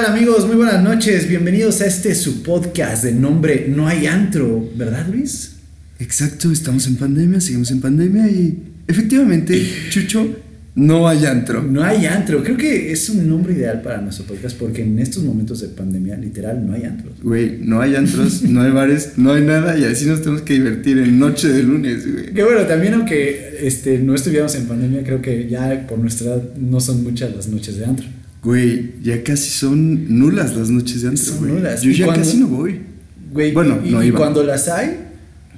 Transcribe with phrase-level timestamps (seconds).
[0.00, 1.28] Hola amigos, muy buenas noches.
[1.28, 5.56] Bienvenidos a este su podcast de nombre No hay antro, ¿verdad Luis?
[5.98, 10.38] Exacto, estamos en pandemia, seguimos en pandemia y efectivamente, Chucho,
[10.74, 11.62] no hay antro.
[11.62, 12.42] No hay antro.
[12.42, 16.16] Creo que es un nombre ideal para nuestro podcast porque en estos momentos de pandemia,
[16.16, 17.20] literal, no hay antros.
[17.22, 20.54] Güey, no hay antros, no hay bares, no hay nada y así nos tenemos que
[20.54, 22.32] divertir en noche de lunes, güey.
[22.32, 26.54] Que bueno, también aunque este, no estuviéramos en pandemia, creo que ya por nuestra edad
[26.56, 28.06] no son muchas las noches de antro.
[28.42, 31.52] Güey, ya casi son nulas las noches de antro, Son güey.
[31.52, 31.82] nulas.
[31.82, 32.80] Yo ¿Y ya cuando- casi no voy.
[33.32, 34.18] Güey, Bueno, y, no y iba.
[34.18, 34.96] cuando las hay,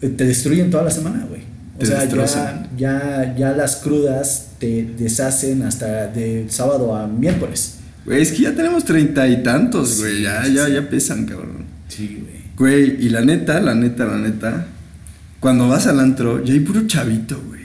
[0.01, 1.43] eh, te destruyen toda la semana, güey.
[1.77, 2.69] O Te sea, ya, destrozan.
[2.77, 7.77] ya, ya las crudas te deshacen hasta de sábado a miércoles.
[8.05, 10.17] Güey, es que ya tenemos treinta y tantos, güey.
[10.17, 11.65] Sí, ya, sí, ya, ya pesan, cabrón.
[11.89, 12.43] Sí, güey.
[12.75, 14.67] Güey, y la neta, la neta, la neta,
[15.41, 17.63] cuando vas al antro, ya hay puro chavito, güey.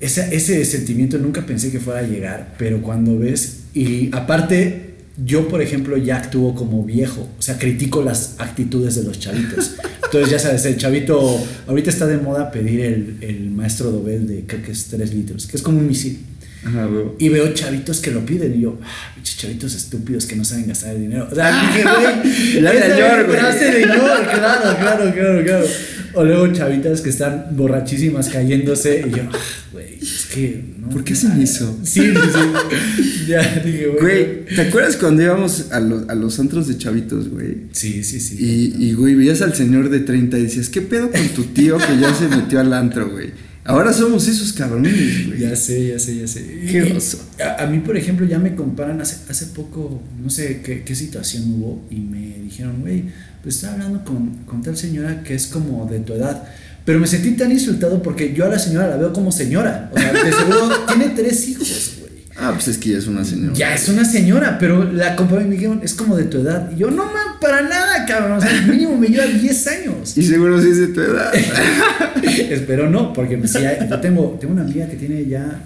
[0.00, 5.48] Ese, ese sentimiento nunca pensé que fuera a llegar, pero cuando ves, y aparte, yo
[5.48, 9.74] por ejemplo ya actúo como viejo, o sea, critico las actitudes de los chavitos.
[10.04, 14.44] Entonces ya sabes, el chavito, ahorita está de moda pedir el, el maestro Dobel de
[14.46, 16.20] creo que es 3 litros, que es como un misil.
[16.64, 16.88] Ajá.
[17.18, 20.94] Y veo chavitos que lo piden y yo, ah, chavitos estúpidos que no saben gastar
[20.94, 21.28] el dinero.
[21.30, 23.38] O sea, dije, güey, es güey.
[23.38, 25.66] frase de señor, claro, claro, claro, claro.
[26.14, 29.38] O luego chavitas que están borrachísimas cayéndose y yo, ah,
[29.72, 30.88] güey, es que no.
[30.88, 31.78] ¿Por qué hacen eso?
[31.82, 33.24] Sí, sí, sí.
[33.28, 34.00] Ya dije, güey.
[34.00, 37.62] Güey, ¿te acuerdas cuando íbamos a los, a los antros de chavitos, güey?
[37.72, 38.36] Sí, sí, sí.
[38.38, 41.78] Y, y, güey, veías al señor de 30 y decías, ¿qué pedo con tu tío
[41.78, 43.30] que ya se metió al antro, güey?
[43.64, 45.40] Ahora somos esos cabrones, güey.
[45.40, 46.44] Ya sé, ya sé, ya sé.
[46.70, 47.18] Qué oso.
[47.40, 50.94] A, a mí, por ejemplo, ya me comparan hace, hace poco, no sé qué, qué
[50.94, 53.04] situación hubo, y me dijeron, güey,
[53.44, 56.42] pues estaba hablando con, con tal señora que es como de tu edad.
[56.84, 59.90] Pero me sentí tan insultado porque yo a la señora la veo como señora.
[59.94, 62.12] O sea, de seguro tiene tres hijos, güey.
[62.36, 63.54] Ah, pues es que ya es una señora.
[63.54, 66.70] Ya es una señora, pero la comparan y me dijeron, es como de tu edad.
[66.74, 68.32] Y yo, no, man, para nada, cabrón.
[68.38, 70.18] O sea, mínimo me lleva 10 años.
[70.18, 71.32] Y seguro sí es de tu edad.
[72.50, 75.60] Espero no, porque pues, hay- yo tengo, tengo una amiga que tiene ya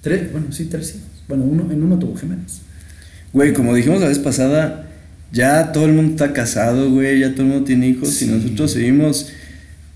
[0.00, 1.02] tres, bueno, sí, tres hijos.
[1.28, 2.60] Bueno, uno, en uno tuvo gemelos.
[3.32, 4.86] Güey, como dijimos la vez pasada,
[5.32, 8.26] ya todo el mundo está casado, güey, ya todo el mundo tiene hijos Sí.
[8.26, 9.32] y nosotros seguimos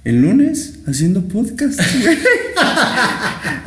[0.05, 2.19] el lunes haciendo podcast, güey.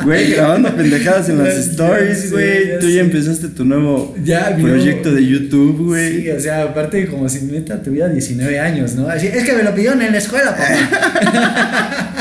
[0.03, 2.79] Güey, grabando pendejadas en las stories, güey.
[2.79, 6.23] Tú ya empezaste tu nuevo Ya proyecto de YouTube, güey.
[6.23, 9.07] Sí, o sea, aparte como si neta tuviera 19 años, ¿no?
[9.07, 12.17] Así, es que me lo pidieron en la escuela, papá.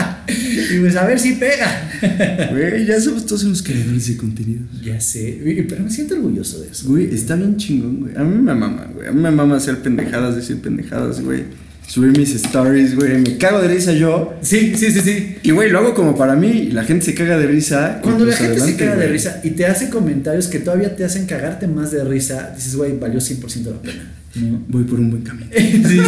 [0.50, 2.49] y pues a ver si pega.
[2.50, 4.62] Güey, ya somos todos unos creadores de contenido.
[4.83, 6.88] ya sé, pero me siento orgulloso de eso.
[6.88, 8.16] Güey, está bien chingón, güey.
[8.16, 9.09] A mí me mama, güey.
[9.09, 11.44] A mí me mama hacer pendejadas, decir pendejadas, güey.
[11.87, 13.19] Subir mis stories, güey.
[13.19, 14.34] Me cago de risa yo.
[14.43, 15.37] Sí, sí, sí, sí.
[15.43, 17.99] Y, güey, lo hago como para mí y la gente se caga de risa.
[18.00, 21.05] Cuando la pues gente se caga de risa y te hace comentarios que todavía te
[21.05, 24.19] hacen cagarte más de risa, dices, güey, valió 100% la pena.
[24.36, 24.62] ¿No?
[24.68, 25.46] Voy por un buen camino.
[25.56, 26.00] sí, sí, sí.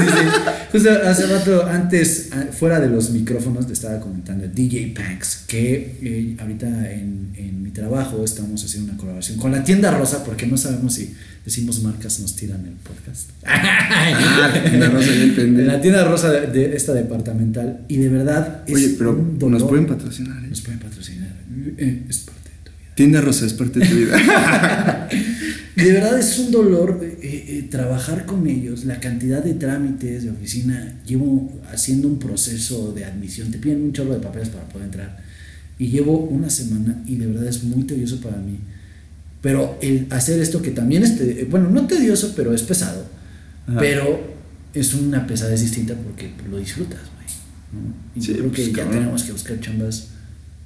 [0.71, 5.99] Justo hace rato, antes, a- fuera de los micrófonos, te estaba comentando DJ Panks que
[6.03, 10.47] eh, ahorita en, en mi trabajo estamos haciendo una colaboración con la tienda rosa, porque
[10.47, 13.31] no sabemos si decimos marcas nos tiran el podcast.
[13.45, 18.75] Ah, la tienda rosa, la tienda rosa de, de esta departamental, y de verdad es
[18.75, 19.61] Oye, pero un dolor.
[19.61, 20.49] nos pueden patrocinar, ¿eh?
[20.49, 21.33] Nos pueden patrocinar.
[21.79, 22.95] Eh, es parte de tu vida.
[22.95, 25.09] Tienda Rosa es parte de tu vida.
[25.77, 30.31] De verdad es un dolor eh, eh, trabajar con ellos, la cantidad de trámites de
[30.31, 31.01] oficina.
[31.07, 35.23] Llevo haciendo un proceso de admisión, te piden un chorro de papeles para poder entrar.
[35.79, 38.59] Y llevo una semana y de verdad es muy tedioso para mí.
[39.41, 43.05] Pero el hacer esto que también es, te- bueno, no tedioso, pero es pesado.
[43.67, 43.79] Ajá.
[43.81, 44.33] Pero
[44.75, 47.83] es una pesadez distinta porque lo disfrutas, güey.
[47.85, 47.95] ¿no?
[48.15, 48.99] Y Sí, yo creo que pues, ya cabrón.
[49.01, 50.09] tenemos que buscar chambas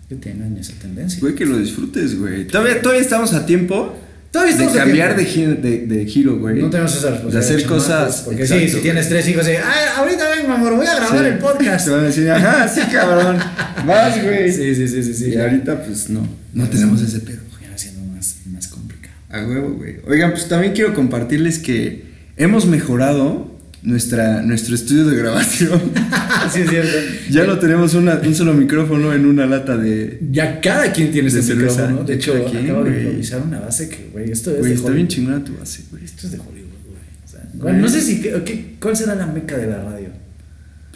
[0.09, 1.21] que tengan esa tendencia.
[1.21, 2.47] Güey, que lo disfrutes, güey.
[2.47, 3.97] Todavía, todavía estamos a tiempo
[4.31, 5.25] Todavía de cambiar de,
[5.57, 6.61] de, de giro, güey.
[6.61, 7.49] No tenemos esa responsabilidad.
[7.49, 8.23] De hacer cosas.
[8.25, 11.19] Porque sí, exacto, si tienes tres hijos, eh, "Ay, ahorita ven, amor, voy a grabar
[11.19, 11.25] Sí.
[11.27, 11.85] el podcast.
[11.87, 13.39] Te van a decir, ajá, sí, cabrón.
[13.87, 14.53] Vas, güey.
[14.53, 15.15] Sí, sí, sí, sí.
[15.15, 15.31] sí.
[15.31, 16.27] Y ahorita, pues no.
[16.53, 17.39] No tenemos ese pedo.
[17.63, 19.15] Ya siendo más, más complicado.
[19.31, 19.97] A huevo, güey.
[20.07, 22.05] Oigan, pues también quiero compartirles que
[22.37, 23.56] hemos mejorado
[23.87, 25.81] nuestra, nuestro estudio de grabación.
[26.53, 26.91] sí, es cierto.
[27.31, 30.19] ya no tenemos una- un solo micrófono en una lata de.
[30.31, 32.05] Ya cada quien tiene ese micrófono.
[32.05, 34.87] De hecho, quien, acabo de improvisar una base que, güey, esto es Güey, de está
[34.89, 34.97] Hollywood.
[34.97, 36.05] bien chingona tu base, güey.
[36.05, 36.99] Esto es de Hollywood, güey.
[37.25, 40.09] O sea, bueno, no sé si, ¿qué- ¿cuál será la meca de la radio?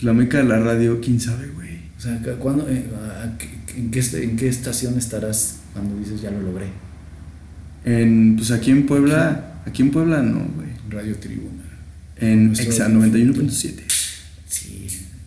[0.03, 1.71] La meca de la radio, quién sabe, güey.
[1.97, 6.21] O sea, ¿cu- ¿cuándo, eh, a- qué- en, qué, ¿en qué estación estarás cuando dices
[6.23, 6.67] ya lo logré?
[7.85, 10.69] En, pues aquí en Puebla, aquí en Puebla no, güey.
[10.91, 11.60] Radio Tribuna.
[12.21, 13.73] En Exa 91.7.
[14.49, 14.87] Sí.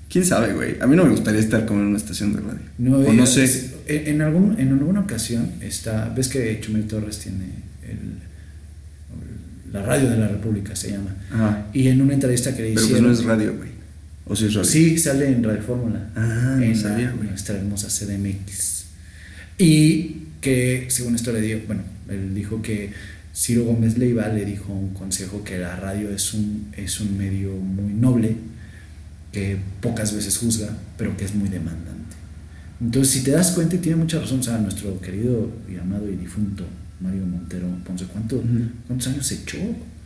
[0.09, 0.75] ¿Quién sabe, güey?
[0.79, 2.59] A mí no me gustaría estar como en una estación de radio.
[2.77, 3.43] No, o eh, no sé.
[3.45, 6.09] es- En, algún, en alguna ocasión está.
[6.15, 7.45] ¿Ves que Chumel Torres tiene
[7.83, 8.19] el,
[9.73, 11.15] la radio de la República se llama.
[11.31, 11.67] Ajá.
[11.73, 13.07] Y en una entrevista que le Pero pues hicieron.
[13.07, 13.69] no es radio, güey.
[14.25, 14.69] O si es radio.
[14.69, 16.09] Sí, sale en Radio Fórmula.
[16.15, 17.27] Ah, no en sabía, güey.
[17.29, 18.85] nuestra hermosa CDMX.
[19.57, 22.91] Y que, según esto le dio, bueno, él dijo que
[23.35, 27.51] Ciro Gómez Leiva le dijo un consejo que la radio es un, es un medio
[27.55, 28.35] muy noble,
[29.31, 32.15] que pocas veces juzga, pero que es muy demandante.
[32.79, 36.07] Entonces, si te das cuenta, y tiene mucha razón, o sea, nuestro querido y amado
[36.11, 36.63] y difunto
[36.99, 38.45] Mario Montero Ponce, ¿cuánto, Ujú.
[38.87, 39.57] ¿cuántos años se echó?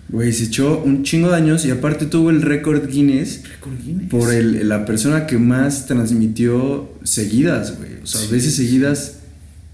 [0.09, 3.41] Güey, se echó un chingo de años y aparte tuvo el récord Guinness
[3.85, 4.09] Guinness.
[4.09, 7.89] por el, la persona que más transmitió seguidas, güey.
[8.01, 9.16] O sea, Sí, veces seguidas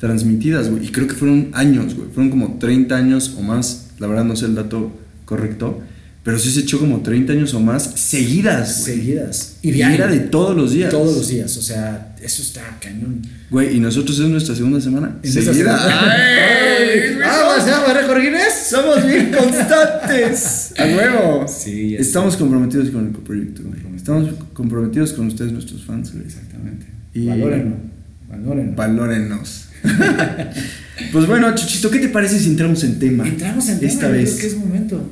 [0.07, 0.85] transmitidas, güey.
[0.85, 2.09] Y creo que fueron años, güey.
[2.13, 3.87] Fueron como 30 años o más.
[3.99, 4.91] La verdad no sé el dato
[5.23, 5.81] correcto.
[6.25, 8.97] Pero sí se echó como 30 años o más seguidas, güey.
[8.97, 9.55] Seguidas.
[9.61, 9.95] Y diario.
[9.95, 10.89] era de todos los días.
[10.89, 13.21] Todos los días, o sea, eso está cañón.
[13.49, 15.19] Güey, y nosotros es nuestra segunda semana.
[15.23, 15.53] Seguida.
[15.53, 16.89] semana- ¡Ay!
[17.25, 18.67] ¡Ah, ¿se llama récord Guinness?
[18.69, 20.73] Somos bien constantes.
[20.77, 21.45] A nuevo.
[21.47, 23.79] Sí, Estamos comprometidos con el proyecto, güey.
[23.95, 26.25] Estamos comprometidos con ustedes, nuestros fans, güey.
[26.25, 26.87] Exactamente.
[27.13, 27.92] Y- Valórenlo.
[28.37, 28.75] Valórenlo.
[28.75, 29.67] Valórennos.
[31.11, 33.27] pues bueno, Chuchito, ¿qué te parece si entramos en tema?
[33.27, 34.29] Entramos en tema, Esta yo vez.
[34.31, 35.09] creo que es momento.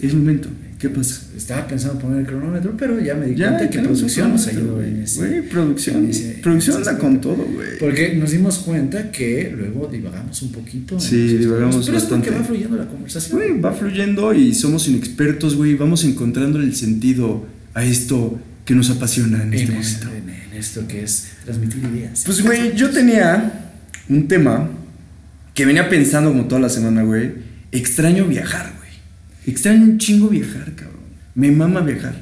[0.00, 0.48] Es momento.
[0.78, 1.22] ¿Qué pasa?
[1.34, 4.82] estaba pensando poner el cronómetro, pero ya me di Ya, cuenta que producción nos ayudó
[4.82, 5.02] en güey.
[5.04, 5.42] ese.
[5.50, 5.96] Producción.
[6.04, 7.78] en ese- producción anda con todo, güey.
[7.80, 11.00] Porque nos dimos cuenta que luego divagamos un poquito.
[11.00, 12.30] Sí, divagamos temas, Pero es porque bastante.
[12.30, 13.38] va fluyendo la conversación.
[13.38, 15.74] Güey, va fluyendo y somos inexpertos, güey.
[15.76, 20.30] Vamos encontrando el sentido a esto que nos apasiona en este en, este- momento.
[20.30, 22.22] en- en esto que es transmitir ideas.
[22.26, 23.72] Pues, güey, yo tenía
[24.08, 24.68] un tema
[25.54, 27.32] que venía pensando como toda la semana, güey.
[27.72, 28.90] Extraño viajar, güey.
[29.46, 31.00] Extraño un chingo viajar, cabrón.
[31.34, 32.20] Me mama viajar.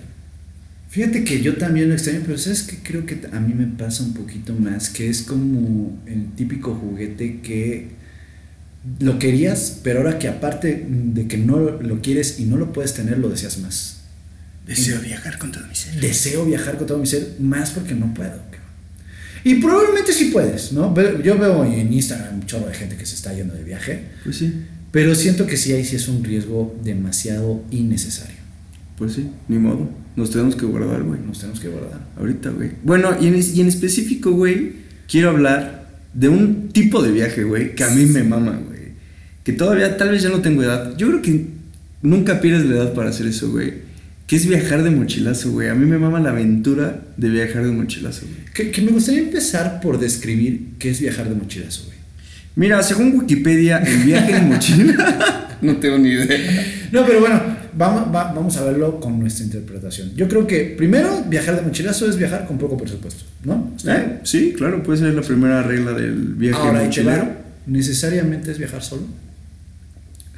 [0.90, 4.04] Fíjate que yo también lo extraño, pero sabes que creo que a mí me pasa
[4.04, 7.88] un poquito más, que es como el típico juguete que
[9.00, 12.94] lo querías, pero ahora que aparte de que no lo quieres y no lo puedes
[12.94, 13.93] tener, lo deseas más.
[14.66, 16.00] Deseo viajar con todo mi ser.
[16.00, 18.40] Deseo viajar con todo mi ser, más porque no puedo.
[19.44, 20.94] Y probablemente sí puedes, ¿no?
[21.22, 24.36] Yo veo en Instagram un chorro de gente que se está yendo de viaje, Pues
[24.38, 24.54] sí,
[24.90, 28.36] pero siento que sí ahí sí es un riesgo demasiado innecesario.
[28.96, 29.90] pues sí, ni modo.
[30.16, 31.20] Nos tenemos que guardar, güey.
[31.20, 32.00] Nos tenemos que guardar.
[32.16, 32.70] Ahorita, güey.
[32.84, 34.72] Bueno, y en, y en específico, güey,
[35.08, 38.92] quiero hablar de un tipo de viaje, güey, que a mí me mama, güey.
[39.42, 40.96] Que todavía, tal vez ya no tengo edad.
[40.96, 41.46] Yo creo que
[42.00, 43.83] nunca pierdes la edad para hacer eso, güey.
[44.26, 45.68] Que es viajar de mochilazo, güey.
[45.68, 48.44] A mí me mama la aventura de viajar de mochilazo, güey.
[48.54, 51.98] Que, que me gustaría empezar por describir qué es viajar de mochilazo, güey.
[52.56, 55.56] Mira, según Wikipedia, el viaje en mochila.
[55.62, 56.38] no tengo ni idea.
[56.92, 57.42] No, pero bueno,
[57.76, 60.12] vamos, va- vamos a verlo con nuestra interpretación.
[60.16, 63.74] Yo creo que primero viajar de mochilazo es viajar con poco presupuesto, ¿no?
[63.86, 64.20] ¿Eh?
[64.22, 67.28] Sí, claro, puede ser la primera regla del viaje Ahora, te mochilero.
[67.66, 69.02] ¿Necesariamente es viajar solo?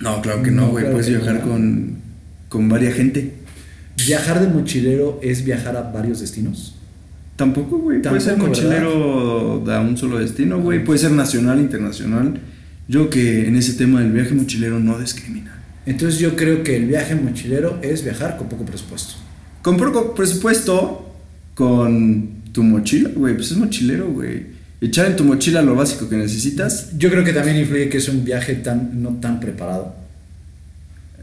[0.01, 0.85] No, claro que no, No, güey.
[0.85, 1.51] claro puedes que viajar no.
[1.53, 1.97] con,
[2.49, 3.33] con varias gente.
[4.05, 6.75] ¿Viajar de mochilero es viajar a varios destinos?
[7.37, 8.03] Tampoco, güey.
[8.03, 10.85] Puede ser mochilero a un solo destino, güey.
[10.85, 12.41] Puede ser nacional, internacional.
[12.89, 15.63] Yo que en ese tema del viaje mochilero no discrimina.
[15.87, 19.15] Entonces yo creo que el viaje mochilero es viajar con poco presupuesto.
[19.63, 21.15] Con poco presupuesto,
[21.55, 23.35] con tu mochila, güey.
[23.35, 24.57] Pues es mochilero, güey.
[24.81, 26.97] Echar en tu mochila lo básico que necesitas.
[26.97, 30.06] Yo creo que también influye que es un viaje tan, no tan preparado.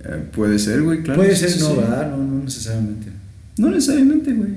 [0.05, 1.21] Eh, puede ser, güey, claro.
[1.21, 1.75] Puede ser, sí, no, sí.
[1.81, 3.07] No, no necesariamente.
[3.57, 4.51] No necesariamente, güey.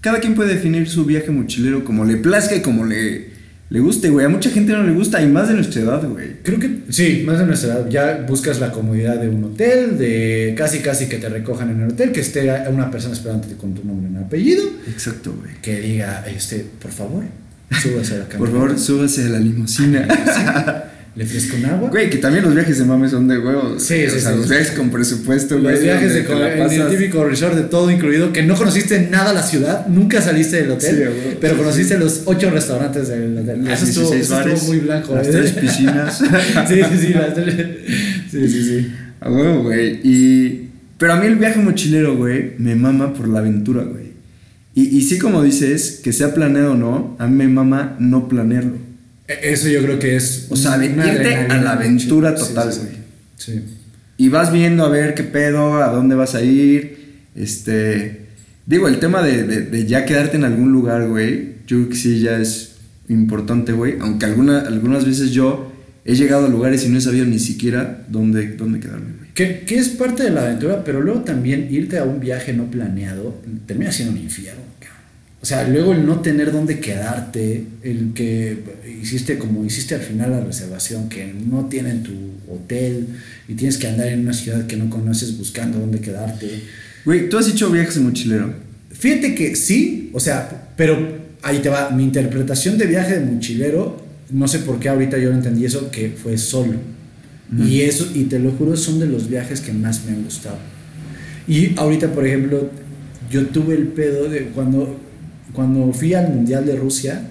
[0.00, 3.28] Cada quien puede definir su viaje mochilero como le plazca y como le,
[3.68, 4.24] le guste, güey.
[4.24, 6.36] A mucha gente no le gusta, y más de nuestra edad, güey.
[6.42, 7.88] Creo que sí, más de nuestra edad.
[7.90, 11.90] Ya buscas la comodidad de un hotel, de casi casi que te recojan en el
[11.90, 15.54] hotel, que esté una persona esperándote con tu nombre y apellido, Exacto, güey.
[15.60, 17.24] que diga, este, por favor,
[17.70, 18.58] súbase a la Por camioneta.
[18.58, 20.08] favor, súbase a la limusina.
[21.16, 21.90] Le ofrezco un agua.
[21.90, 23.82] Güey, que también los viajes de mames son de huevos.
[23.82, 24.36] Sí, sí, O sea, sí.
[24.38, 25.74] los viajes con presupuesto, güey.
[25.74, 29.42] Los viajes de en el típico resort de todo incluido, que no conociste nada la
[29.42, 31.36] ciudad, nunca saliste del hotel, Sí, güey.
[31.40, 33.64] pero Sí, conociste los ocho restaurantes del hotel.
[33.64, 35.14] Los Eso estuvo, 16 eso estuvo bares, muy blanco.
[35.16, 35.30] las ¿eh?
[35.32, 36.18] tres piscinas.
[36.68, 37.54] sí, sí, sí, las tres.
[38.30, 38.92] Sí, sí, sí.
[39.20, 40.00] A huevo, güey.
[40.04, 40.68] Y...
[40.96, 44.10] Pero a mí el viaje mochilero, güey, me mama por la aventura, güey.
[44.74, 48.28] Y, y sí, como dices, que sea planeado o no, a mí me mama no
[48.28, 48.89] planearlo.
[49.32, 50.46] E- Eso yo creo que es.
[50.50, 52.92] O sea, de irte a la aventura total, sí, güey.
[53.36, 53.52] Sí.
[53.52, 53.62] sí.
[54.16, 56.98] Y vas viendo a ver qué pedo, a dónde vas a ir.
[57.34, 58.26] Este.
[58.66, 61.54] Digo, el tema de, de- de ya quedarte en algún lugar, güey.
[61.66, 62.72] Yo creo que sí ya es
[63.08, 63.94] importante, güey.
[64.00, 65.72] Aunque alguna, algunas veces yo
[66.04, 69.30] he llegado a lugares y no he sabido ni siquiera dónde, dónde quedarme, güey.
[69.34, 72.70] Que, que es parte de la aventura, pero luego también irte a un viaje no
[72.70, 74.60] planeado termina siendo un infierno.
[74.78, 74.99] cabrón.
[75.42, 78.58] O sea, luego el no tener dónde quedarte, el que
[79.02, 82.12] hiciste como hiciste al final la reservación, que no tienen tu
[82.52, 83.06] hotel
[83.48, 86.62] y tienes que andar en una ciudad que no conoces buscando dónde quedarte.
[87.06, 88.52] Güey, ¿tú has hecho viajes de mochilero?
[88.90, 94.04] Fíjate que sí, o sea, pero ahí te va, mi interpretación de viaje de mochilero,
[94.30, 96.74] no sé por qué ahorita yo no entendí eso, que fue solo.
[97.58, 100.58] Y eso, y te lo juro, son de los viajes que más me han gustado.
[101.48, 102.70] Y ahorita, por ejemplo,
[103.28, 105.00] yo tuve el pedo de cuando
[105.52, 107.22] cuando fui al Mundial de Rusia,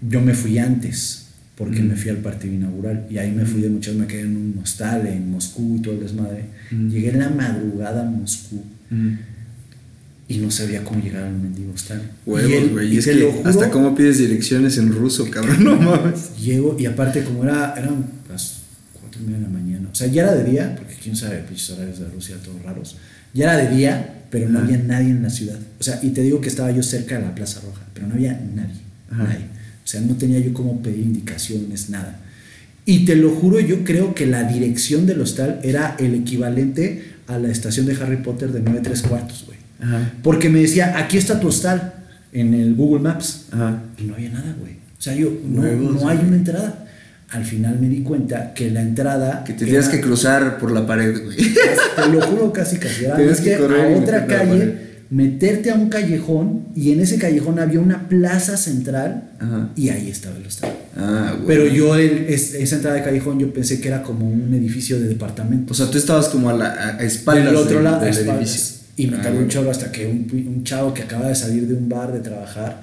[0.00, 3.06] yo me fui antes, porque me fui al partido inaugural.
[3.10, 5.94] Y ahí me fui de muchas, me quedé en un hostal en Moscú y todo
[5.94, 6.44] el desmadre.
[6.70, 8.62] Llegué en la madrugada a Moscú.
[10.28, 12.02] Y no sabía cómo llegar al mendigo hostal.
[12.26, 12.96] Huevos, güey.
[12.96, 16.36] Es que hasta cómo pides direcciones en ruso, cabrón, no mames.
[16.36, 18.62] Llego, y aparte, como era, eran las
[19.00, 19.88] 4 y media de la mañana.
[19.90, 22.96] O sea, ya era de día, porque quién sabe, pinches horarios de Rusia, todos raros.
[23.36, 25.58] Ya era de día, pero no había nadie en la ciudad.
[25.78, 28.14] O sea, y te digo que estaba yo cerca de la Plaza Roja, pero no
[28.14, 29.44] había nadie, nadie.
[29.84, 32.18] O sea, no tenía yo cómo pedir indicaciones, nada.
[32.86, 37.38] Y te lo juro, yo creo que la dirección del hostal era el equivalente a
[37.38, 39.58] la estación de Harry Potter de 9 3 cuartos, güey.
[40.22, 41.94] Porque me decía, aquí está tu hostal
[42.32, 43.46] en el Google Maps.
[43.98, 44.72] Y no había nada, güey.
[44.98, 46.85] O sea, yo, no, no hay una entrada
[47.30, 49.42] al final me di cuenta que la entrada.
[49.44, 51.36] Que te tenías que cruzar por la pared, güey.
[51.36, 53.04] Te lo juro casi casi.
[53.16, 54.74] Tienes que correr a otra calle,
[55.10, 59.30] meterte a un callejón y en ese callejón había una plaza central
[59.74, 60.72] y ahí estaba el hostal.
[60.96, 61.46] Ah, güey.
[61.46, 65.72] Pero yo, esa entrada de callejón, yo pensé que era como un edificio de departamento.
[65.72, 68.76] O sea, tú estabas como a la a espaldas del otro lado del edificio.
[68.98, 71.74] Y me ah, un chorro hasta que un, un, chavo que acaba de salir de
[71.74, 72.80] un bar de trabajar,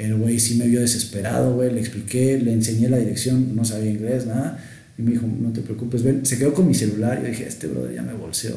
[0.00, 3.90] el güey sí me vio desesperado, güey, le expliqué, le enseñé la dirección, no sabía
[3.90, 4.58] inglés, nada.
[4.96, 7.18] Y me dijo, no te preocupes, ven, se quedó con mi celular.
[7.20, 8.56] Y yo dije, este brother ya me bolseó.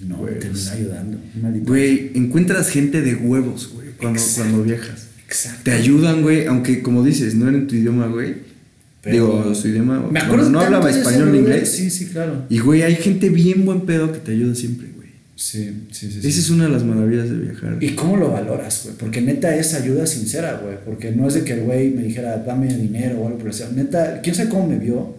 [0.00, 1.18] Y no, me terminó ayudando.
[1.64, 5.06] Güey, encuentras gente de huevos, güey, cuando, cuando viajas.
[5.26, 5.62] Exacto.
[5.64, 8.48] Te ayudan, güey, aunque como dices, no era en tu idioma, güey.
[9.04, 10.06] Digo, su idioma.
[10.10, 11.72] Me acuerdo no hablaba español ni inglés.
[11.72, 12.44] Sí, sí, claro.
[12.50, 14.88] Y, güey, hay gente bien buen pedo que te ayuda siempre,
[15.38, 16.18] Sí, sí, sí.
[16.18, 17.76] Esa es una de las maravillas de viajar.
[17.78, 18.96] ¿Y cómo lo valoras, güey?
[18.96, 20.78] Porque neta es ayuda sincera, güey.
[20.84, 23.70] Porque no es de que el güey me dijera, dame dinero o algo por eso.
[23.72, 25.14] Neta, quién sabe cómo me vio.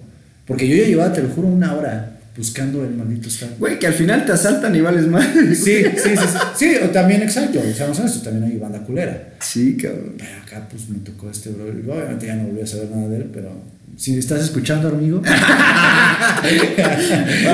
[0.45, 3.59] Porque yo ya llevaba, te lo juro, una hora buscando el maldito stand.
[3.59, 5.25] Güey, que al final te asaltan y vales más.
[5.33, 6.38] Sí, sí, sí, sí.
[6.57, 7.61] Sí, o también, exacto.
[7.61, 9.35] O sea, no sabes, también hay banda culera.
[9.39, 10.15] Sí, cabrón.
[10.17, 11.63] Pero acá, pues me tocó este bro.
[11.65, 13.51] Obviamente ya no volví a saber nada de él, pero
[13.99, 15.21] si estás escuchando, amigo.
[15.21, 16.41] Para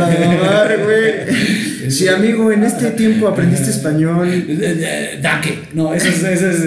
[0.08, 1.26] mamar, güey.
[1.90, 4.46] Si, amigo, en este tiempo aprendiste español.
[5.24, 5.64] Daque.
[5.74, 6.24] No, eso es.
[6.24, 6.64] Eso es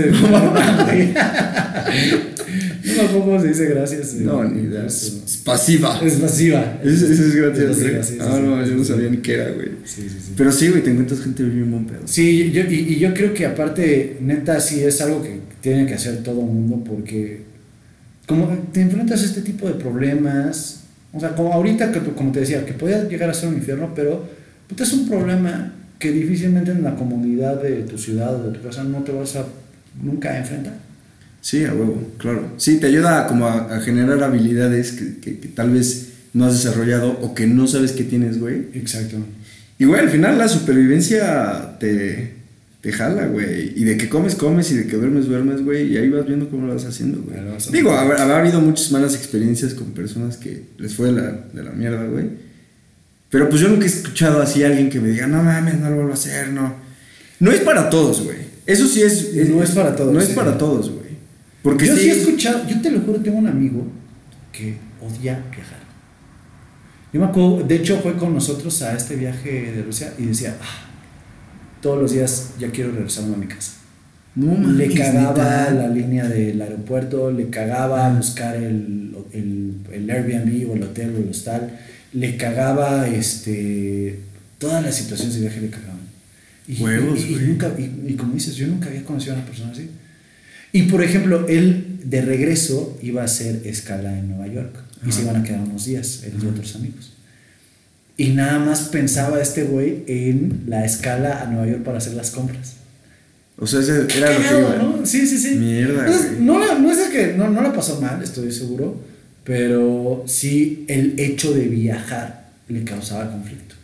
[2.88, 4.14] no me acuerdo cómo se dice gracias.
[4.14, 4.86] No, ni idea.
[4.86, 6.00] Es pasiva.
[6.02, 6.80] Es pasiva.
[6.82, 8.14] Eso es, gracias.
[8.20, 9.68] ah, no, yo no sabía ni qué era, güey.
[9.84, 10.32] Sí, sí, sí.
[10.36, 12.00] Pero sí, güey, te encuentras gente bien buen pedo.
[12.06, 15.94] Sí, yo, y, y yo creo que aparte, neta, sí es algo que tiene que
[15.94, 17.47] hacer todo el mundo porque
[18.28, 20.82] como te enfrentas a este tipo de problemas,
[21.14, 23.92] o sea, como ahorita, que, como te decía, que podía llegar a ser un infierno,
[23.96, 24.28] pero
[24.68, 28.62] pues, es un problema que difícilmente en la comunidad de tu ciudad o de tu
[28.62, 29.46] casa no te vas a
[30.02, 30.74] nunca a enfrentar.
[31.40, 32.52] Sí, a huevo, claro.
[32.58, 37.34] Sí, te ayuda como a, generar habilidades que, que, tal vez no has desarrollado o
[37.34, 38.66] que no sabes que tienes, güey.
[38.74, 39.16] Exacto.
[39.78, 42.34] Y, güey, al final la supervivencia te,
[42.80, 43.72] te jala, güey.
[43.76, 45.92] Y de que comes, comes y de que duermes, duermes, güey.
[45.92, 47.38] Y ahí vas viendo cómo lo vas haciendo, güey.
[47.72, 51.70] Digo, ha, habido muchas malas experiencias con personas que les fue de la, de la
[51.72, 52.26] mierda, güey.
[53.30, 55.90] Pero pues yo nunca he escuchado así a alguien que me diga, no mames, no
[55.90, 56.74] lo vuelvo a hacer, no.
[57.40, 58.38] No es para todos, güey.
[58.64, 60.12] Eso sí es, No es para todos.
[60.12, 61.08] No es para todos, güey.
[61.62, 63.86] Porque yo sí, he escuchado, yo te lo juro, tengo un amigo
[64.52, 65.78] que odia viajar.
[67.12, 70.56] Yo me acuerdo, de hecho fue con nosotros a este viaje de Rusia y decía,
[70.62, 70.87] ah,
[71.80, 73.72] todos los días ya quiero regresarme a mi casa.
[74.34, 80.76] No, le cagaba la línea del aeropuerto, le cagaba buscar el, el, el, Airbnb o
[80.76, 81.76] el hotel o el hostal,
[82.12, 84.20] le cagaba este,
[84.58, 85.98] todas las situaciones de viaje le cagaban.
[86.68, 89.88] Y, Huevos, y, nunca, y, como dices, yo nunca había conocido a una persona así.
[90.70, 95.22] Y por ejemplo, él de regreso iba a hacer escala en Nueva York y se
[95.22, 97.17] iban a quedar unos días, él y otros amigos.
[98.18, 102.32] Y nada más pensaba este güey en la escala a Nueva York para hacer las
[102.32, 102.74] compras.
[103.56, 104.76] O sea, ese era lo que iba.
[104.76, 105.06] ¿no?
[105.06, 105.54] Sí, sí, sí.
[105.54, 106.40] Mierda, güey.
[106.40, 109.00] No, no, es que no, no la pasó mal, estoy seguro.
[109.44, 113.76] Pero sí el hecho de viajar le causaba conflicto.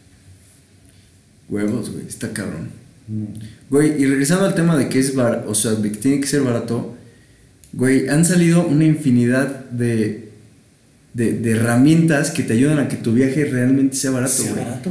[1.48, 2.70] Huevos, güey, está cabrón.
[3.06, 3.24] Mm.
[3.70, 6.26] Güey, y regresando al tema de que es barato, o sea, de que tiene que
[6.26, 6.96] ser barato,
[7.72, 10.23] güey, han salido una infinidad de
[11.14, 14.42] de, herramientas que te ayudan a que tu viaje realmente sea barato,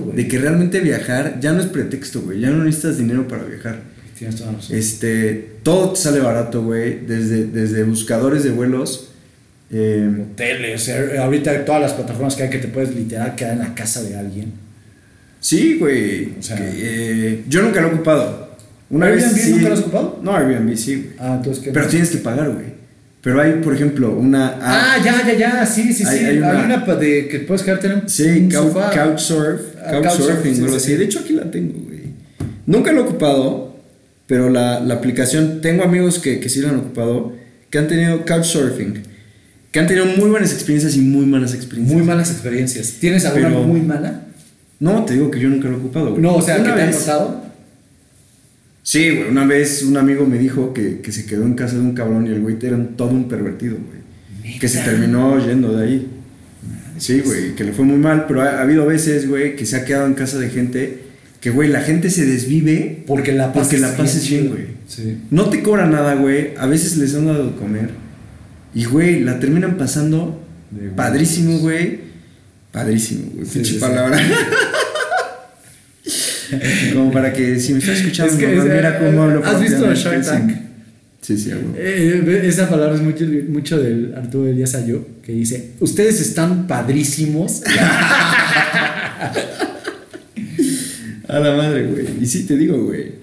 [0.02, 0.16] güey.
[0.16, 2.40] De que realmente viajar ya no es pretexto, güey.
[2.40, 3.82] Ya no necesitas dinero para viajar.
[4.18, 4.76] Tienes toda razón.
[4.78, 7.06] Este, todo te sale barato, güey.
[7.06, 9.10] Desde, desde buscadores de vuelos.
[9.72, 13.60] eh, Hoteles, eh, ahorita todas las plataformas que hay que te puedes literal quedar en
[13.60, 14.54] la casa de alguien.
[15.40, 16.34] sí, güey.
[16.40, 18.56] O sea- que, eh, yo nunca lo he ocupado.
[18.90, 19.52] Una vez ¿Airbnb sí.
[19.54, 20.20] nunca lo has ocupado?
[20.24, 21.08] No, Airbnb sí, güey.
[21.20, 22.68] Ah, entonces ¿qué Pero tienes que pagar, güey.
[23.24, 24.58] Pero hay, por ejemplo, una.
[24.62, 26.06] Ah, ya, ya, ya, sí, sí, sí.
[26.06, 28.92] Hay- Hay, hay una- una pa- de que puedes quedarte en un, Sí, couch, sofá.
[28.92, 30.92] Couchsurf, Ah, Couchsurfing, sí, algo sí, así.
[30.92, 30.98] sí.
[30.98, 32.02] De hecho, aquí la tengo, güey.
[32.66, 33.78] Nunca lo he ocupado,
[34.28, 37.34] pero la, la aplicación, tengo amigos que, que sí la han ocupado,
[37.70, 39.02] que han tenido Couchsurfing,
[39.72, 41.98] que han tenido muy buenas experiencias y muy malas experiencias.
[41.98, 42.94] Muy malas experiencias.
[43.00, 44.22] ¿Tienes alguna Pero- muy mala?
[44.82, 46.22] No, te digo que yo nunca lo he ocupado, güey.
[46.22, 47.46] No, o sea, Una que te han notado.
[48.84, 51.82] Sí, güey, una vez un amigo me dijo que, que se quedó en casa de
[51.82, 54.60] un cabrón y el güey era un- todo un pervertido, güey.
[54.60, 56.08] Que se terminó yendo de ahí.
[56.98, 59.78] Sí, güey, que le fue muy mal, pero ha, ha habido veces, güey, que se
[59.78, 61.00] ha quedado en casa de gente
[61.40, 63.04] que, güey, la gente se desvive.
[63.08, 64.64] Porque la pases Porque la pases bien, güey.
[64.88, 65.18] Sí.
[65.32, 66.52] No te cobra nada, güey.
[66.58, 67.90] A veces les han dado de comer.
[68.76, 72.00] Y, güey, la terminan pasando De padrísimo, güey.
[72.72, 73.46] Padrísimo, güey.
[73.46, 73.78] Sí, sí.
[73.80, 74.18] palabra.
[76.94, 79.46] Como para que si me estás escuchando, Es que mamá, es- mira cómo hablo.
[79.46, 80.26] ¿Has visto Shark.
[80.26, 80.52] Tank?
[81.22, 81.62] Sí, sí, güey.
[81.78, 87.62] Eh, esa palabra es mucho, mucho del Arturo Elías Ayo, que dice, ustedes están padrísimos.
[91.28, 92.06] A la madre, güey.
[92.22, 93.14] Y sí, te digo, güey.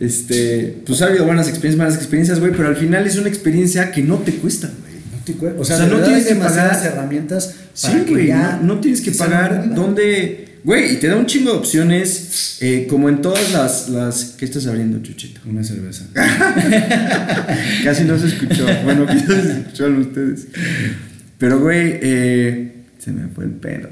[0.00, 3.92] Este, pues ha habido buenas experiencias, malas experiencias, güey, pero al final es una experiencia
[3.92, 4.94] que no te cuesta, güey.
[5.12, 8.02] No te cue- o sea, O sea, de no tienes que pagar- herramientas Sí, para
[8.04, 10.48] güey, no, no tienes que pagar dónde...
[10.64, 14.34] Güey, y te da un chingo de opciones, eh, como en todas las, las...
[14.38, 15.42] ¿Qué estás abriendo, Chuchito?
[15.46, 16.06] Una cerveza.
[17.84, 18.66] Casi no se escuchó.
[18.82, 20.46] Bueno, quizás se escucharon ustedes.
[21.38, 23.90] Pero, güey, eh, se me fue el pedo.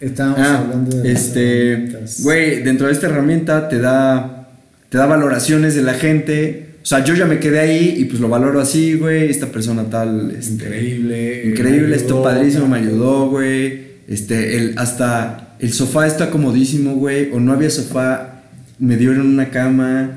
[0.00, 1.88] Estábamos Ah, hablando de este,
[2.20, 4.50] güey, dentro de esta herramienta te da,
[4.88, 6.66] te da valoraciones de la gente.
[6.82, 9.30] O sea, yo ya me quedé ahí y pues lo valoro así, güey.
[9.30, 11.42] Esta persona tal, este, Increíble.
[11.46, 13.90] increíble, esto padrísimo, me ayudó, güey.
[14.08, 17.30] Este, el, hasta el sofá está comodísimo, güey.
[17.32, 18.42] O no había sofá,
[18.78, 20.10] me dieron una cama.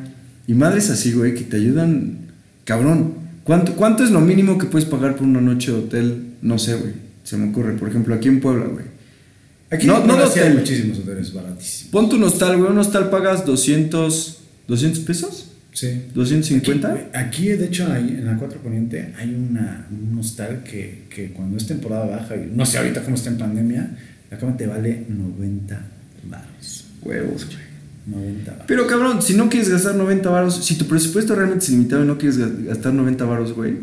[0.47, 2.17] Y madres así, güey, que te ayudan.
[2.65, 6.23] Cabrón, ¿cuánto, ¿cuánto es lo mínimo que puedes pagar por una noche de hotel?
[6.41, 6.93] No sé, güey.
[7.23, 7.73] Se me ocurre.
[7.73, 8.85] Por ejemplo, aquí en Puebla, güey.
[9.69, 10.55] Aquí No, no, no hotel.
[10.55, 11.91] muchísimos hoteles baratísimos.
[11.91, 12.69] Pon tu hostal, güey.
[12.71, 15.49] Un hostal pagas 200, 200 pesos.
[15.71, 16.03] Sí.
[16.13, 16.87] 250.
[16.91, 21.29] Aquí, aquí, de hecho, hay- en la 4 Poniente hay una, un hostal que, que
[21.31, 23.97] cuando es temporada baja, y no sé ahorita cómo está en pandemia,
[24.33, 25.81] la cama te vale 90
[26.29, 26.85] baros.
[27.03, 27.63] Huevos, güey.
[28.05, 28.65] 90 baros.
[28.67, 32.07] Pero cabrón, si no quieres gastar 90 varos, si tu presupuesto realmente es limitado y
[32.07, 33.73] no quieres ga- gastar 90 varos, güey,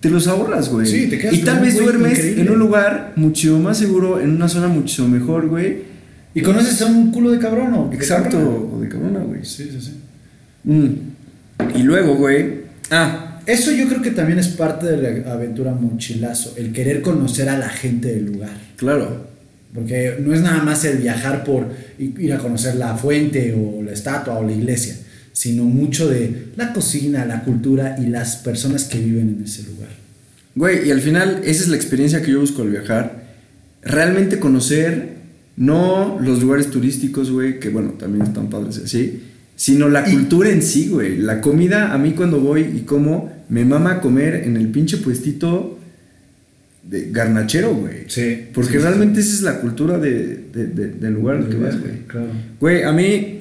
[0.00, 0.86] te los ahorras, güey.
[0.86, 2.42] Sí, te quedas Y tal vez duermes increíble.
[2.42, 5.94] en un lugar mucho más seguro, en una zona mucho mejor, güey.
[6.34, 7.88] ¿Y conoces a un culo de cabrón o?
[7.88, 9.44] de Exacto, o de cabrona, güey.
[9.44, 9.92] Sí, sí, sí.
[10.64, 11.78] Mm.
[11.78, 12.64] Y luego, güey.
[12.90, 17.48] Ah, Eso yo creo que también es parte de la aventura mochilazo, el querer conocer
[17.48, 18.56] a la gente del lugar.
[18.76, 19.33] claro.
[19.74, 21.66] Porque no es nada más el viajar por
[21.98, 24.96] ir a conocer la fuente o la estatua o la iglesia,
[25.32, 29.88] sino mucho de la cocina, la cultura y las personas que viven en ese lugar.
[30.54, 33.24] Güey, y al final esa es la experiencia que yo busco al viajar.
[33.82, 35.14] Realmente conocer,
[35.56, 39.22] no los lugares turísticos, güey, que bueno, también están padres así,
[39.56, 41.16] sino la cultura en sí, güey.
[41.16, 45.73] La comida, a mí cuando voy y como, me mama comer en el pinche puestito
[46.88, 48.04] de garnachero, güey.
[48.08, 48.46] Sí.
[48.52, 51.56] Porque Sí, sí, realmente esa es la cultura de, de- de- del lugar al que
[51.56, 52.00] vas, güey.
[52.06, 52.28] Claro.
[52.60, 53.40] Güey, a mí,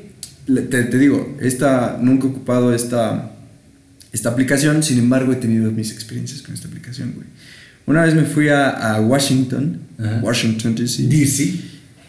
[0.69, 3.31] te, te digo, esta, nunca he ocupado esta,
[4.11, 7.27] esta aplicación, sin embargo he tenido mis experiencias con esta aplicación, güey.
[7.85, 10.19] Una vez me fui a, a Washington, Ajá.
[10.23, 11.03] Washington DC.
[11.03, 11.53] DC.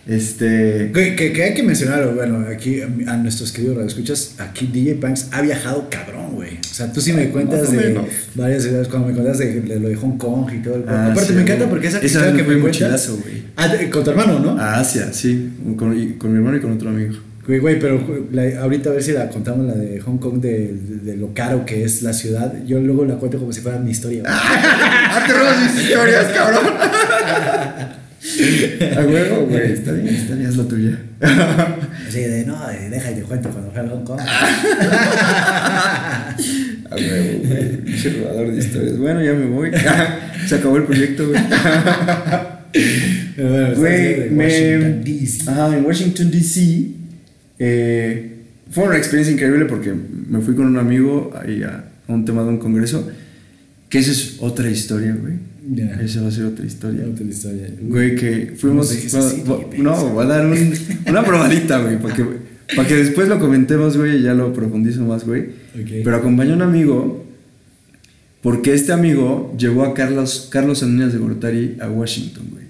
[0.06, 4.94] Este, Que, que, que hay que mencionarlo, bueno, aquí a nuestros queridos radioescuchas, aquí DJ
[5.00, 6.58] Banks ha viajado cabrón, güey.
[6.58, 7.98] O sea, tú sí me cuentas de
[8.34, 11.06] varias ciudades, cuando me cuentas de, de lo de Hong Kong y todo el Ah,
[11.12, 13.44] Aparte, sí, me encanta porque esa Esa que fui me mochilazo, güey.
[13.56, 14.50] Ah, con tu hermano, ¿no?
[14.60, 17.14] a Asia, sí, con, y- con mi hermano y con otro amigo.
[17.46, 20.72] Güey, güey, pero la- ahorita a ver si la contamos, la de Hong Kong, de,
[20.74, 22.52] de- de lo caro que es la ciudad.
[22.66, 24.22] Yo luego la cuento como si fuera mi historia.
[24.26, 26.64] ¡Ah, te robas mis historias, cabrón!
[28.96, 30.98] A huevo, güey, está bien, está bien, es la tuya.
[32.08, 34.18] Así de, no, de, deja y te cuento cuando fui a Hong Kong.
[36.90, 37.82] A huevo, güey.
[38.22, 38.96] Robador de historias.
[38.96, 39.70] Bueno, ya me voy.
[40.46, 41.40] Se acabó el proyecto, güey.
[43.36, 44.48] Bueno, Güey, de me.
[45.02, 45.50] D.C.
[45.50, 46.86] Ajá, en Washington, D.C.
[47.58, 48.36] eh,
[48.70, 52.48] fue una experiencia increíble porque me fui con un amigo ahí a un tema de
[52.48, 53.06] un congreso.
[53.90, 55.34] Que esa es otra historia, güey.
[55.66, 55.98] Ya.
[56.02, 57.04] Esa va a ser otra historia.
[57.10, 57.68] Otra historia.
[57.80, 58.92] Güey, que fuimos.
[59.12, 60.74] No va- va- no, voy a dar un-
[61.08, 65.42] una probadita, güey, Para que después lo comentemos, güey, y ya lo profundizo más, güey.
[65.74, 66.02] Ok.
[66.04, 67.24] Pero acompañó a un amigo
[68.42, 72.64] porque este amigo llevó a Carlos, Carlos Salinas de Gortari a Washington, güey.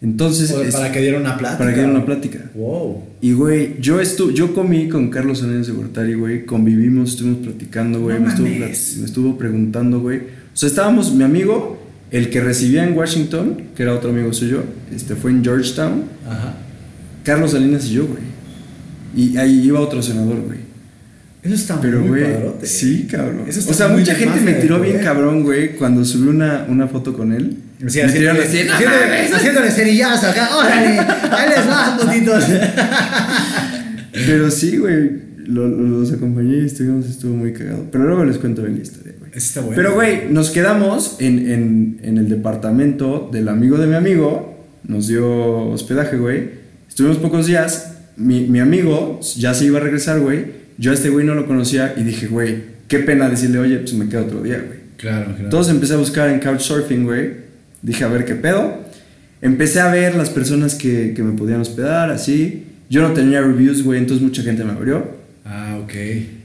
[0.00, 1.58] Entonces, O- es- para que diera una plática.
[1.58, 2.50] para que diera una plática.
[2.56, 3.04] Wow.
[3.20, 6.44] Y, güey, yo, estu yo comí con Carlos Salinas de Gortari, güey.
[6.44, 8.18] Convivimos, estuvimos platicando, güey.
[8.20, 10.18] No estuvo, me estuvo preguntando, güey.
[10.18, 11.80] O sea, estábamos, mi amigo,
[12.12, 14.62] el que recibía en Washington, que era otro amigo suyo,
[14.94, 16.04] este, fue en Georgetown.
[16.28, 16.54] Ajá.
[17.24, 18.22] Carlos Salinas y yo, güey.
[19.16, 20.58] Y ahí iba otro senador, güey.
[21.42, 22.66] Eso está Pero, muy güey, padrote.
[22.66, 23.42] sí, cabrón.
[23.48, 25.04] Eso está O sea, mucha gente me tiró bien poder.
[25.06, 27.56] cabrón, güey, cuando subí una, una foto con él.
[27.88, 29.32] Sí, me tiraron así, haciéndole, "No haciéndole, mames".
[29.34, 30.56] haciéndole cerillazo acá.
[30.56, 30.98] ¡Órale!
[31.00, 32.44] ¡Ahí les va, putitos!
[34.26, 35.10] Pero sí, güey,
[35.46, 37.86] lo- lo- los acompañé y estuvimos, estuvo muy cagado.
[37.90, 39.30] Pero luego les cuento bien la historia, güey.
[39.34, 39.76] Está bueno.
[39.76, 44.66] Pero, güey, nos quedamos en, en, en el departamento del amigo de mi amigo.
[44.86, 46.50] Nos dio hospedaje, güey.
[46.88, 47.88] Estuvimos pocos días.
[48.16, 50.62] Mi, mi amigo ya se iba a regresar, güey.
[50.78, 52.56] Yo a este güey no lo conocía y dije, güey,
[52.88, 54.78] qué pena decirle, oye, pues me quedo otro día, güey.
[54.96, 55.44] Claro, claro.
[55.44, 57.30] Entonces empecé a buscar en Couchsurfing, güey.
[57.82, 58.82] Dije, a ver qué pedo.
[59.40, 62.64] Empecé a ver las personas que, que me podían hospedar, así.
[62.88, 65.21] Yo no tenía reviews, güey, entonces mucha gente me abrió.
[65.44, 65.92] Ah, ok.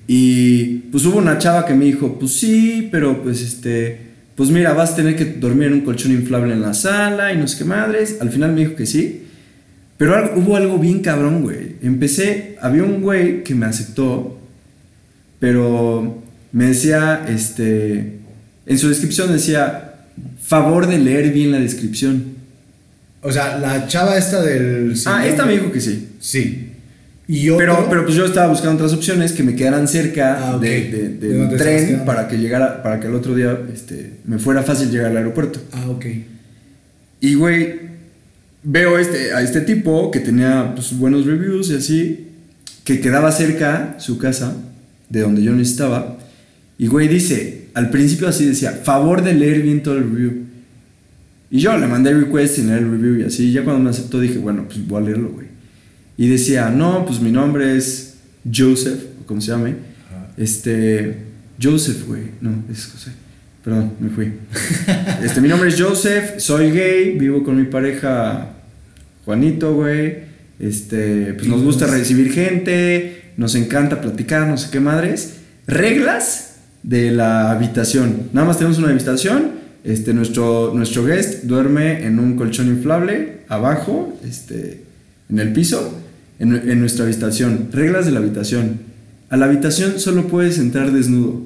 [0.08, 4.00] Y pues hubo una chava que me dijo, pues sí, pero pues este,
[4.36, 7.38] pues mira, vas a tener que dormir en un colchón inflable en la sala y
[7.38, 8.18] no sé qué madres.
[8.22, 9.24] Al final me dijo que sí.
[9.98, 11.76] Pero algo- hubo algo bien cabrón, güey.
[11.82, 14.40] Empecé, había un güey que me aceptó,
[15.40, 18.14] pero me decía, este,
[18.66, 19.96] en su descripción decía,
[20.42, 22.38] favor de leer bien la descripción.
[23.22, 24.94] O sea, la chava esta del.
[25.06, 26.10] Ah, esta me dijo que sí.
[26.20, 26.67] Sí.
[27.28, 27.58] Y otro.
[27.58, 30.62] Pero, pero pues yo estaba buscando otras opciones que me quedaran cerca Ah, ok.
[30.62, 34.40] de, de- ¿De estabas tren para que llegara, para que el otro día este, me
[34.40, 35.60] fuera fácil llegar al aeropuerto.
[35.74, 36.06] Ah, ok.
[37.20, 37.80] Y güey,
[38.64, 42.28] veo este, a este tipo que tenía pues, buenos reviews y así,
[42.86, 44.56] que quedaba cerca su casa,
[45.10, 46.18] de donde yo necesitaba.
[46.78, 50.44] Y güey dice, al principio así decía, favor de leer bien todo el review.
[51.50, 53.52] Y yo le mandé request leer el review y así.
[53.52, 55.48] Ya cuando me aceptó dije, bueno, pues voy a leerlo, güey.
[56.18, 58.16] Y decía, no, pues mi nombre es
[58.52, 59.76] Joseph, o como se llame.
[60.08, 60.32] Ajá.
[60.36, 61.18] Este,
[61.62, 62.24] Joseph, güey.
[62.42, 63.12] No, es José.
[63.64, 64.34] Perdón, me fui.
[65.24, 68.54] Este, mi nombre es Joseph, soy gay, vivo con mi pareja
[69.26, 70.28] Juanito, güey.
[70.60, 75.38] Este, pues nos gusta recibir gente, nos encanta platicar, no sé qué madres.
[75.68, 78.30] Reglas de la habitación.
[78.32, 79.58] Nada más tenemos una habitación.
[79.84, 84.84] Este, nuestro, nuestro guest duerme en un colchón inflable abajo, este,
[85.30, 85.94] en el piso,
[86.40, 87.70] en, en nuestra habitación.
[87.72, 88.80] Reglas de la habitación.
[89.30, 91.44] A la habitación solo puedes entrar desnudo.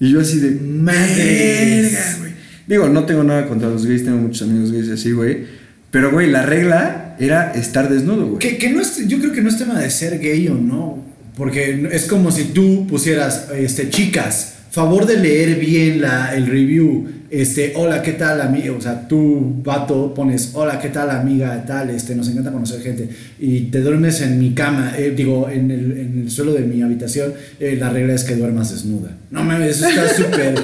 [0.00, 1.92] Y yo así de Madres.
[1.92, 2.32] "Verga, güey".
[2.66, 5.44] Digo, no tengo nada contra los gays, tengo muchos amigos gays así, güey.
[5.90, 8.38] Pero, güey, la regla era estar desnudo, güey.
[8.38, 11.04] Que, que no es, yo creo que no es tema de ser gay o no.
[11.36, 17.06] Porque es como si tú pusieras, este, chicas, favor de leer bien la, el review.
[17.32, 18.72] Este, hola, ¿qué tal, amiga?
[18.72, 21.64] O sea, tú, vato, pones, hola, ¿qué tal, amiga?
[21.66, 23.08] Tal, este, nos encanta conocer gente.
[23.40, 26.82] Y te duermes en mi cama, eh, digo, en el, en el suelo de mi
[26.82, 27.32] habitación.
[27.58, 29.16] eh, la regla es que duermas desnuda.
[29.30, 30.54] No mames, eso está súper,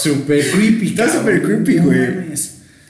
[0.00, 0.86] súper creepy.
[0.90, 1.98] Está súper creepy, güey.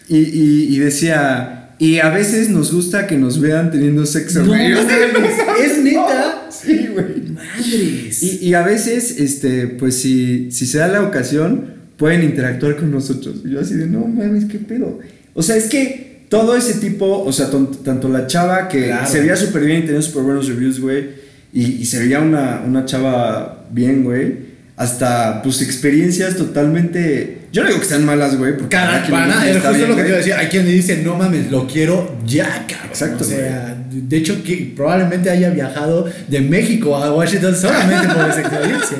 [0.08, 4.48] Y, y, y decía, y a veces nos gusta que nos vean teniendo sexo, No
[4.48, 4.72] güey.
[4.72, 6.42] es neta.
[6.50, 7.30] Sí, güey.
[7.32, 8.22] Madres.
[8.22, 12.90] Y, y a veces, este, pues si, si se da la ocasión, pueden interactuar con
[12.90, 13.36] nosotros.
[13.44, 14.98] Y yo así de, no mames, qué pedo.
[15.34, 17.48] O sea, es que todo ese tipo, o sea,
[17.84, 19.06] tanto la chava que Claro.
[19.06, 21.08] se veía súper bien y tenía súper buenos reviews, güey,
[21.52, 27.38] y, y se veía una, una chava bien, güey, hasta pues experiencias totalmente...
[27.52, 28.76] Yo no digo que sean malas, güey, porque...
[28.76, 30.32] Cada quien para nada, es justo bien, lo que te iba a decir.
[30.34, 32.88] Hay quien dice, no mames, lo quiero ya, cabrón.
[32.90, 38.28] Exacto, O sea, de hecho, que probablemente haya viajado de México a Washington solamente por
[38.28, 38.98] esa experiencia.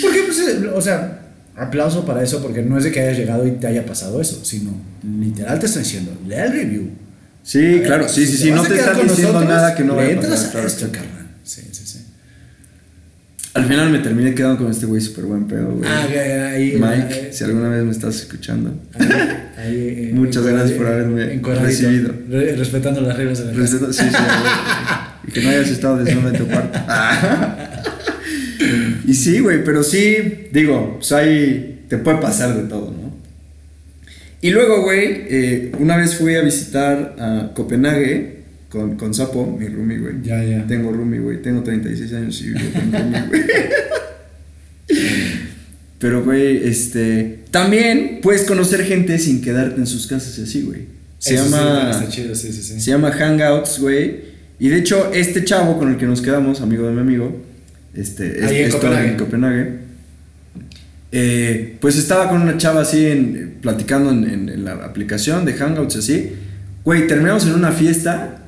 [0.00, 1.21] Porque, pues, eh, o sea,
[1.56, 4.44] aplauso para eso, porque no es de que hayas llegado y te haya pasado eso,
[4.44, 4.70] sino
[5.20, 6.90] literal te estoy diciendo, lee el review.
[7.42, 9.96] Sí, A claro, ver, sí, sí, sí, no te están diciendo nosotros, nada que no
[9.96, 10.50] vaya a pasar.
[10.52, 11.08] claro, esto, claro.
[11.44, 11.98] Sí, sí, sí.
[13.54, 15.90] Al final me terminé quedando con este güey súper buen pedo, güey.
[15.90, 16.06] Ah,
[16.52, 16.78] ahí.
[16.80, 18.74] Mike, eh, si alguna vez me estás escuchando.
[19.58, 22.14] ahí, eh, Muchas gracias por haberme encuadradito, recibido.
[22.30, 23.52] re- respetando las reglas de la.
[23.52, 25.28] Respeto- sí, sí, güey.
[25.28, 26.78] y que no hayas estado desnudo en tu cuarto.
[29.06, 33.12] y sí, güey, pero sí, digo, pues ahí te puede pasar de todo, ¿no?
[34.40, 39.68] Y luego, güey, eh, una vez fui a visitar a Copenhague con, con Sapo, mi
[39.68, 40.14] roomie, güey.
[40.24, 40.66] Ya, ya.
[40.66, 41.40] Tengo roomie, güey.
[41.40, 43.42] Tengo 36 años y vivo con roomie, güey.
[46.00, 47.44] Pero, güey, este...
[47.52, 50.86] También puedes conocer gente sin quedarte en sus casas y así, güey.
[51.18, 51.90] Se Eso llama...
[51.92, 52.80] está chido, sí, sí, sí.
[52.80, 54.32] Se llama Hangouts, güey.
[54.58, 57.40] Y de hecho, este chavo con el que nos quedamos, amigo de mi amigo,
[57.94, 59.08] este, Ahí en esto Copenhague.
[59.10, 59.68] en Copenhague,
[61.12, 65.52] eh, pues estaba con una chava así, en, platicando en, en- en la aplicación de
[65.54, 66.30] Hangouts así.
[66.84, 68.38] Güey, terminamos en una fiesta,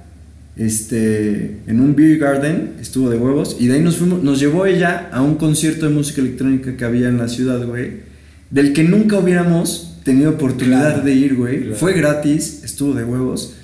[0.57, 4.67] este, en un beer garden, estuvo de huevos, y de ahí nos fuimos, nos llevó
[4.67, 8.03] ella a un concierto de música electrónica que había en la ciudad, güey,
[8.51, 11.61] del que nunca hubiéramos tenido oportunidad Claro, de ir, güey.
[11.63, 11.77] claro.
[11.77, 13.55] Fue gratis, estuvo de huevos.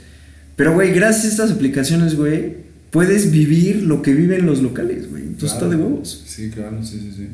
[0.57, 2.55] Pero, güey, gracias a estas aplicaciones, güey,
[2.91, 5.20] puedes vivir lo que viven los locales, güey.
[5.41, 6.23] Entonces está de huevos.
[6.27, 7.29] Sí, claro, sí, sí, sí.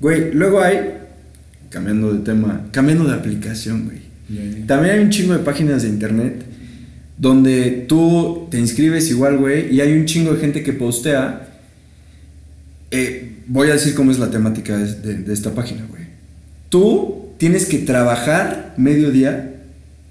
[0.00, 0.94] Güey, luego hay,
[1.70, 4.02] cambiando de tema, cambiando de aplicación, güey.
[4.66, 6.44] También hay un chingo de páginas de internet
[7.16, 11.60] donde tú te inscribes igual, güey, y hay un chingo de gente que postea.
[12.90, 16.02] Eh, voy a decir cómo es la temática de esta página, güey.
[16.70, 19.54] Tú tienes que trabajar mediodía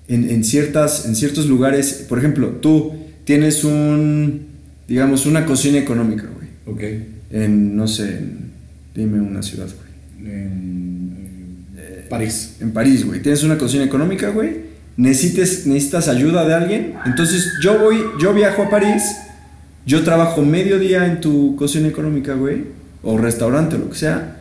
[0.07, 2.05] en, en, ciertas, en ciertos lugares.
[2.07, 2.93] Por ejemplo, tú
[3.25, 4.47] tienes un,
[4.87, 6.47] digamos, una cocina económica, güey.
[6.65, 7.12] Ok.
[7.33, 8.51] En, no sé, en-
[8.95, 10.31] dime una ciudad, güey.
[10.33, 11.17] En,
[11.77, 12.57] eh, París.
[12.61, 13.21] En París, güey.
[13.21, 14.71] Tienes una cocina económica, güey.
[14.95, 16.93] Necesites, necesitas ayuda de alguien.
[17.05, 19.03] Entonces yo voy, yo viajo a París.
[19.85, 22.65] Yo trabajo medio día en tu cocina económica, güey.
[23.01, 24.37] O restaurante, o lo que sea.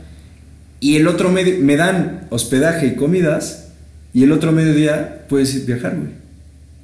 [0.78, 3.68] Y el otro medio, me dan hospedaje y comidas.
[4.12, 6.10] Y el otro mediodía puedes ir viajar, güey.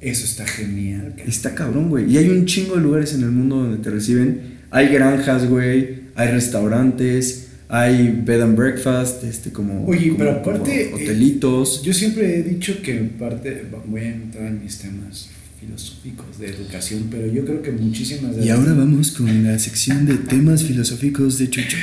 [0.01, 1.13] Eso está genial.
[1.27, 2.11] Está cabrón, güey.
[2.11, 4.57] Y hay un chingo de lugares en el mundo donde te reciben.
[4.71, 5.98] Hay granjas, güey.
[6.15, 7.45] Hay restaurantes.
[7.71, 9.85] Hay bed and breakfast, este, como.
[9.85, 11.83] Oye, como- pero aparte, como hotelitos.
[11.83, 16.47] Yo siempre he dicho que en parte, voy a entrar en mis temas filosóficos de
[16.47, 20.63] educación, pero yo creo que muchísimas de Y ahora vamos con la sección de temas
[20.63, 21.77] filosóficos de Chucho.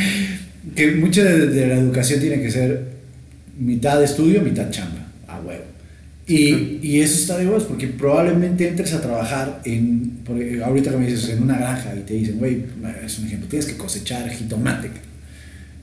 [0.74, 2.86] que mucha de, de la educación tiene que ser
[3.58, 4.99] mitad estudio, mitad chamba.
[6.32, 10.96] Y, y eso está de huevos porque probablemente entres a trabajar en, por- ahorita que
[10.96, 12.64] me dices, en una granja y te dicen, güey,
[13.04, 14.90] es un ejemplo, tienes que cosechar jitomate.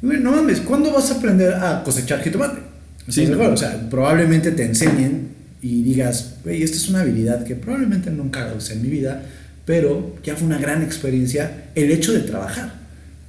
[0.01, 2.59] Y, güey, no mames, ¿cuándo vas a aprender a cosechar jitomate?
[2.99, 3.43] ¿Estás Sí, de no.
[3.49, 5.29] O sea, probablemente te enseñen
[5.61, 9.23] y digas, güey, esta es una habilidad que probablemente nunca usé en mi vida,
[9.65, 12.73] pero ya fue una gran experiencia el hecho de trabajar,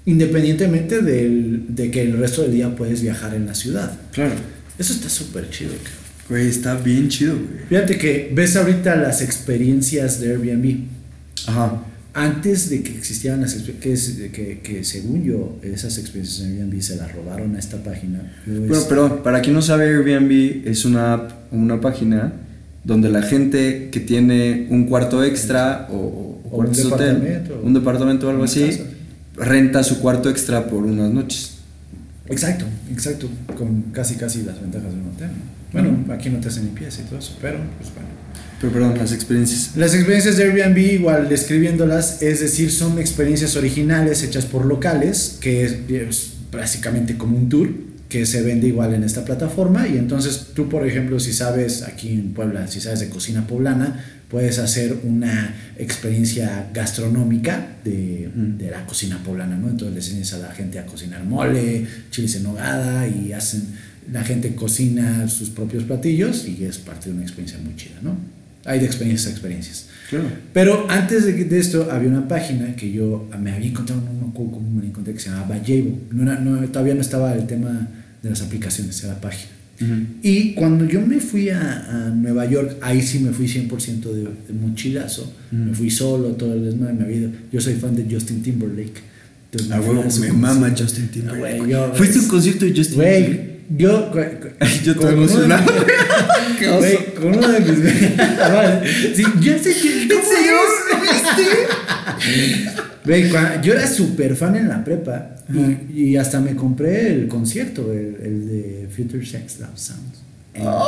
[0.06, 3.92] independientemente del- de que el resto del día puedes viajar en la ciudad.
[4.12, 4.34] Claro.
[4.78, 6.07] Eso está súper chido, cabrón.
[6.28, 7.64] Güey, está bien chido, güey.
[7.68, 10.84] Fíjate que ves ahorita las experiencias de Airbnb.
[11.46, 11.82] Ajá.
[12.14, 16.82] Antes de que existieran las experiencias, que, que, que según yo, esas experiencias en Airbnb
[16.82, 18.32] se las robaron a esta página.
[18.46, 22.32] Luego Bueno, es- perdón, para quien no sabe, Airbnb es una app o una página
[22.84, 27.74] donde la gente que tiene un cuarto extra o, o O un hotel, departamento, un
[27.74, 28.84] departamento o algo así, casa.
[29.36, 31.57] renta su cuarto extra por unas noches.
[32.30, 35.28] Exacto, exacto, con casi casi las ventajas de un hotel.
[35.28, 35.58] ¿no?
[35.72, 38.08] Bueno, aquí no te hacen limpieza y todo eso, pero pues bueno.
[38.60, 39.76] Pero perdón, las experiencias.
[39.76, 45.64] Las experiencias de Airbnb, igual describiéndolas, es decir, son experiencias originales hechas por locales, que
[45.64, 47.70] es, es básicamente como un tour
[48.08, 49.86] que se vende igual en esta plataforma.
[49.86, 54.04] Y entonces tú, por ejemplo, si sabes aquí en Puebla, si sabes de cocina poblana,
[54.28, 58.58] puedes hacer una experiencia gastronómica de, Mm.
[58.58, 59.68] de la cocina poblana, ¿no?
[59.68, 63.62] Entonces les enseñas a la gente a cocinar mole, chiles en nogada y hacen,
[64.12, 68.16] la gente cocina sus propios platillos y es parte de una experiencia muy chida, ¿no?
[68.64, 69.86] Hay de experiencias a experiencias.
[70.10, 70.30] Claro.
[70.52, 74.30] Pero antes de, de esto había una página que yo me había encontrado, no me
[74.30, 75.98] acuerdo cómo me encontré, que se llamaba Jabo.
[76.12, 77.88] No no, todavía no estaba el tema
[78.22, 79.52] de las aplicaciones, era la página.
[80.22, 84.22] Y cuando yo me fui a, a Nueva York, ahí sí me fui 100% de,
[84.22, 85.32] de mochilazo.
[85.52, 85.68] Mm.
[85.68, 86.94] Me fui solo, todo el desmadre.
[86.94, 87.30] Me había ido.
[87.52, 89.00] Yo soy fan de Justin Timberlake.
[89.50, 91.54] Entonces A me fui huevo, su me mama Justin Timberlake.
[91.54, 93.48] Ah, güey, yo- ¿Fuiste a un concierto de Justin Güey, Timberlake?
[93.78, 94.12] yo.
[94.84, 95.72] Yo de emocionado.
[96.58, 96.78] Qué oso.
[96.78, 97.78] Güey, con uno de mis.
[99.16, 100.08] sí, yo sé que.
[100.08, 100.22] ¿cómo
[103.08, 103.30] Güey,
[103.62, 108.16] yo era súper fan en la prepa y, y hasta me compré el concierto, el,
[108.22, 110.22] el de Future Sex Love Sounds.
[110.60, 110.84] Ah,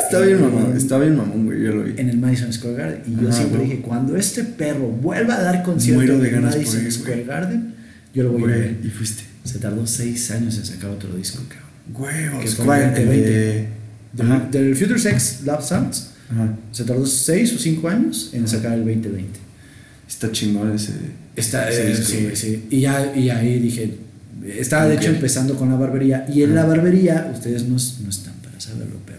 [0.00, 1.94] Está bien mamón, está bien mamón, güey, yo lo vi.
[1.96, 3.02] en el Madison Square Garden.
[3.06, 3.70] Y yo Ajá, siempre güey.
[3.70, 7.26] dije: cuando este perro vuelva a dar concierto en el Madison Square güey.
[7.26, 7.74] Garden,
[8.14, 8.74] yo lo voy a ir a ver.
[8.74, 9.22] Güey, y fuiste.
[9.44, 11.68] Se tardó seis años en sacar otro disco, cabrón.
[12.14, 12.82] Huevos, Que fue ¿cuál?
[12.82, 13.30] el 2020.
[13.30, 13.66] De-
[14.12, 14.48] Del, Ajá.
[14.50, 16.54] del Future Sex Love Sounds Ajá.
[16.72, 19.38] se tardó seis o cinco años en sacar el 2020.
[20.18, 20.92] Está chingón ese.
[21.36, 22.66] Está, ese eh, sí, sí.
[22.70, 23.94] Y, ya, y ahí dije,
[24.58, 26.26] estaba de hecho empezando con la barbería.
[26.28, 29.18] Y en la barbería, ustedes no, no están para saberlo, pero...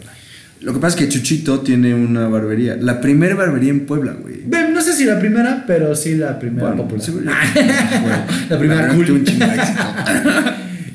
[0.59, 2.75] Lo que pasa es que Chuchito tiene una barbería.
[2.75, 4.39] La primera barbería en Puebla, güey.
[4.73, 7.05] No sé si la primera, pero sí la primera Bueno, popular.
[7.05, 7.25] seguro-
[8.49, 9.23] la primera verdad, cool.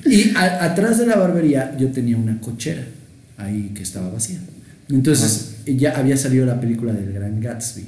[0.13, 2.85] Y a- atrás de la barbería yo tenía una cochera
[3.39, 4.39] ahí que estaba vacía.
[4.91, 7.85] Entonces ya había salido la película del Gran Gatsby.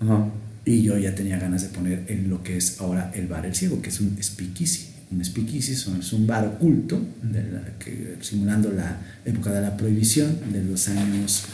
[0.00, 0.24] Ajá.
[0.64, 3.54] Y yo ya tenía ganas de poner en lo que es ahora el bar El
[3.54, 4.86] Ciego, que es un speakeasy.
[5.10, 10.36] Un speakeasy es un bar oculto, de la- que- simulando la época de la prohibición
[10.52, 11.44] de los años,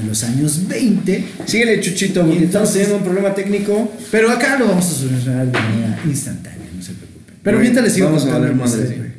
[0.00, 1.24] de los años 20.
[1.46, 3.92] Síguele, Chuchito, porque estamos teniendo un problema técnico.
[4.10, 7.34] Pero acá lo vamos a solucionar de manera instantánea, no se preocupen.
[7.44, 9.12] Pero mientras les sigo vamos a mi madres, historia.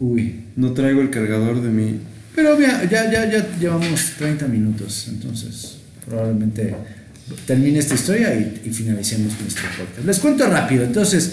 [0.00, 0.40] Uy.
[0.56, 1.98] No traigo el cargador de mi.
[2.34, 6.74] Pero mira, ya, ya, ya llevamos 30 minutos, entonces probablemente
[7.46, 10.06] termine esta historia y, y finalicemos nuestro podcast.
[10.06, 11.32] Les cuento rápido, entonces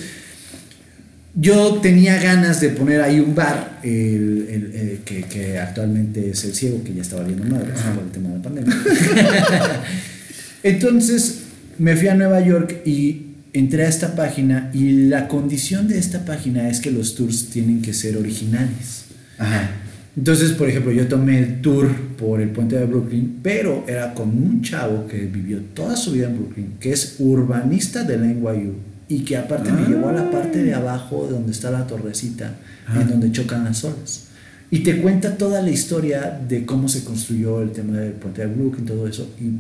[1.36, 6.44] yo tenía ganas de poner ahí un bar, el, el- el que, que actualmente es
[6.44, 8.76] el ciego, que ya estaba viendo madre por el tema de la pandemia.
[10.64, 11.40] entonces
[11.78, 16.26] me fui a Nueva York y entré a esta página y la condición de esta
[16.26, 19.06] página es que los tours tienen que ser originales.
[19.38, 19.70] Ajá.
[20.18, 24.30] Entonces, por ejemplo, yo tomé el tour por el puente de Brooklyn, pero era con
[24.30, 28.74] un chavo que vivió toda su vida en Brooklyn, que es urbanista de la NYU
[29.08, 32.56] y que aparte me llevó a la parte de abajo donde está la torrecita,
[32.94, 34.26] en donde chocan las olas.
[34.72, 38.54] Y te cuenta toda la historia de cómo se construyó el tema del puente de
[38.54, 39.28] Brooklyn, todo eso.
[39.40, 39.54] Y,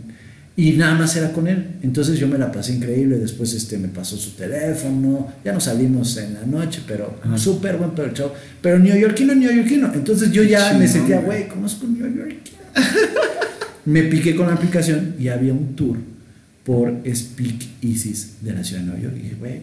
[0.59, 1.65] y nada más era con él.
[1.83, 3.17] Entonces yo me la pasé increíble.
[3.17, 5.31] Después este, me pasó su teléfono.
[5.45, 8.33] Ya nos salimos en la noche, pero súper buen pero chavo.
[8.61, 9.93] Pero neoyorquino, neoyorquino.
[9.93, 11.43] Entonces yo ya me sentía, güey.
[11.43, 12.57] güey, conozco un neoyorquino.
[13.85, 15.97] me piqué con la aplicación y había un tour
[16.65, 19.15] por Speak Isis de la ciudad de Nueva York.
[19.17, 19.61] Y dije, güey,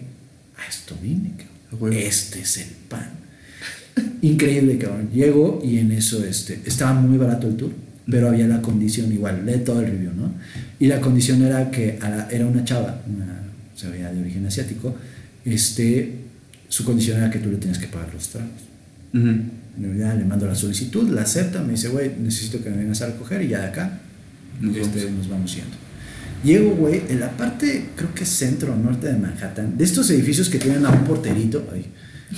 [0.57, 1.35] a esto vine,
[1.69, 1.93] cabrón.
[1.93, 3.11] Este es el pan.
[4.23, 5.11] Increíble, cabrón.
[5.13, 7.73] Llego y en eso este, estaba muy barato el tour,
[8.11, 10.33] pero había la condición igual, lee todo el review, ¿no?
[10.79, 13.41] Y la condición era que la- era una chava, una,
[13.75, 14.95] se veía de origen asiático,
[15.45, 16.13] este,
[16.69, 18.51] su condición era que tú le tenías que pagar los tragos.
[19.13, 23.01] En realidad le mando la solicitud, la acepta, me dice, güey, necesito que me vengas
[23.03, 23.99] a recoger y ya de acá
[24.61, 25.19] Nos este, vamos.
[25.19, 25.77] nos vamos yendo.
[26.45, 30.49] Llego, güey, en la parte, creo que centro o norte de Manhattan, de estos edificios
[30.51, 31.87] que tienen a un porterito, ay,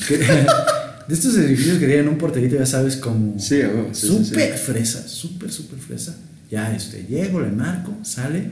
[0.07, 0.19] que-
[1.09, 4.25] de estos edificios que tienen un porterito, ya sabes, como huevo, sí, sí, sí.
[4.25, 6.17] súper fresa, súper, súper fresa.
[6.51, 8.51] Ya, este, llego, le marco, sale.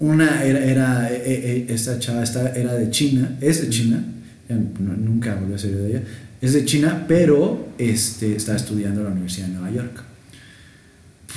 [0.00, 4.02] Una era, era eh, eh, esta chava esta era de China, es de China,
[4.48, 6.02] no- nunca volví a salir de ella,
[6.40, 10.02] es de China, pero este, estaba estudiando en la Universidad de Nueva York.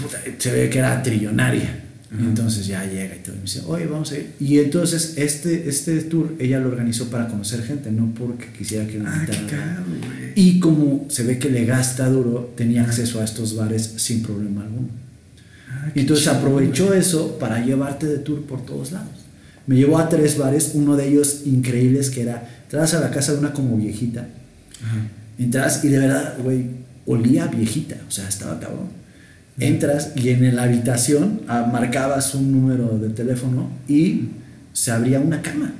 [0.01, 1.79] Puta, se ve que era trillonaria.
[2.17, 4.33] Entonces ya llega y todo, y me dice, oye, vamos a ir.
[4.39, 8.99] Y entonces este, este tour ella lo organizó para conocer gente, no porque quisiera que
[8.99, 10.31] Ah, güey.
[10.35, 14.61] Y como se ve que le gasta duro, tenía acceso a estos bares sin problema
[14.61, 14.89] alguno.
[15.83, 19.09] Ah, Y qué entonces aprovechó eso para llevarte de tour por todos lados.
[19.67, 23.33] Me llevó a tres bares, uno de ellos increíbles que era, entras a la casa
[23.33, 24.27] de una como viejita,
[24.83, 24.97] Ajá.
[25.39, 26.65] entras y de verdad, güey,
[27.05, 28.87] olía viejita, o sea, estaba cabrón.
[29.59, 34.29] Entras y en la habitación ah, marcabas un número de teléfono y
[34.73, 35.71] se abría una cama.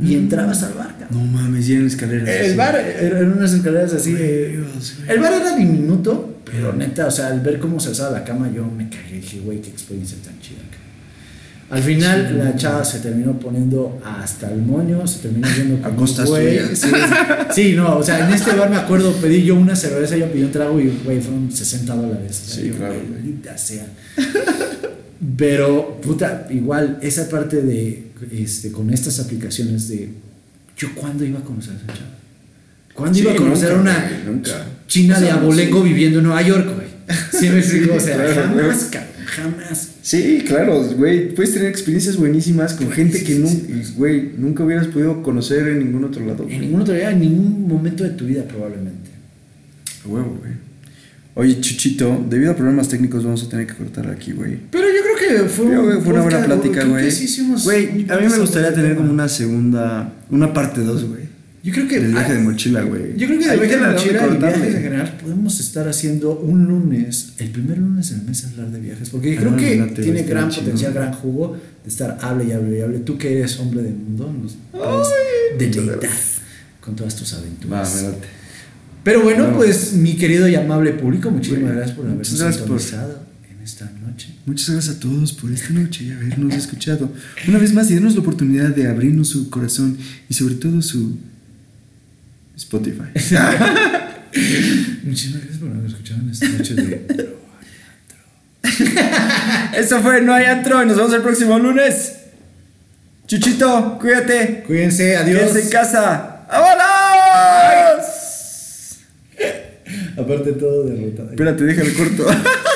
[0.00, 0.18] Y Mm.
[0.20, 1.32] entrabas al bar, cabrón.
[1.32, 2.28] No mames, ya en escaleras.
[2.28, 2.56] El así.
[2.56, 4.14] bar era- eran unas escaleras así.
[4.14, 5.10] Dios, güey.
[5.10, 8.50] el bar era diminuto, pero neta, o sea, al ver cómo se alzaba la cama,
[8.54, 9.16] yo me cagué.
[9.16, 10.58] Dije, güey, qué experiencia tan chida.
[10.58, 10.82] cabrón".
[11.70, 15.98] Al final, Sí, la chava se terminó poniendo hasta el moño, se terminó yendo con
[15.98, 16.58] un güey.
[16.76, 16.88] Sí,
[17.50, 20.46] sí, no, o sea, en este bar me acuerdo, pedí yo una cerveza, ella pidió
[20.46, 22.42] un trago y, güey, fueron 60 dólares.
[22.44, 23.86] O sea, Sí, yo, claro, maldita sea.
[25.36, 30.10] Pero, puta, igual, esa parte de, este, con estas aplicaciones de,
[30.76, 32.10] yo cuándo iba a conocer a esa chava.
[32.94, 34.66] ¿Cuándo Sí, iba a conocer nunca, una nunca.
[34.86, 35.88] china O sea, de abolengo sí.
[35.88, 36.86] viviendo en Nueva York, güey?
[37.32, 39.88] Sí me explico, o sea, claro, jamás, cabrón, jamás.
[40.02, 41.34] Sí, claro, güey.
[41.34, 46.04] Puedes tener experiencias buenísimas con gente que nunca, güey, nunca hubieras podido conocer en ningún
[46.04, 46.46] otro lado.
[46.48, 49.10] En ningún otro día, en ningún momento de tu vida probablemente.
[50.04, 50.52] A huevo, güey.
[51.34, 54.58] Oye, Chuchito, debido a problemas técnicos vamos a tener que cortar aquí, güey.
[54.70, 57.08] Pero yo creo que fue, Creo una buena plática, güey.
[57.64, 61.21] Güey, a mí me gustaría tener como una segunda, una parte 2, güey.
[61.62, 62.00] Yo creo que.
[62.00, 63.16] Del viaje de mochila, güey.
[63.16, 66.64] Yo creo que Ahí viaje de mochila y viajes en general podemos estar haciendo un
[66.64, 70.22] lunes, el primer lunes del mes hablar de viajes, porque creo Ah, que late, tiene
[70.24, 72.98] gran potencial, gran jugo de estar hable y hable y hable.
[72.98, 75.08] Tú que eres hombre del mundo, nos puedes
[75.58, 76.10] deleitar
[76.80, 78.06] con todas tus aventuras.
[79.04, 83.90] Pero bueno, pues mi querido y amable público, muchísimas gracias por habernos sintonizado en esta
[84.04, 84.34] noche.
[84.46, 87.12] Muchas gracias a todos por esta noche y habernos escuchado.
[87.48, 89.96] Una vez más, y denos la oportunidad de abrirnos su corazón
[90.28, 91.18] y sobre todo su
[92.62, 93.10] Spotify.
[95.04, 97.32] Muchísimas gracias por haber escuchado en esta noche de...
[99.76, 102.14] Esto fue No hay antro y nos vemos el próximo lunes.
[103.26, 104.62] Chuchito, cuídate.
[104.66, 105.40] Cuídense, adiós.
[105.40, 106.46] Quédense en casa.
[106.48, 108.06] ¡Vámonos!
[110.16, 111.30] Aparte todo derrotado.
[111.30, 112.26] Espérate, déjame corto.